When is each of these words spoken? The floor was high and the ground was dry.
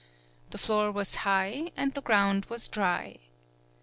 The 0.49 0.57
floor 0.57 0.91
was 0.91 1.17
high 1.29 1.69
and 1.77 1.93
the 1.93 2.01
ground 2.01 2.45
was 2.45 2.67
dry. 2.67 3.19